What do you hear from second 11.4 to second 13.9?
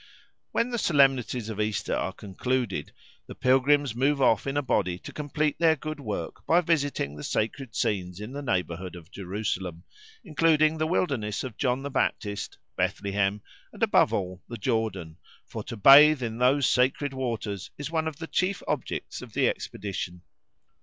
of John the Baptist, Bethlehem, and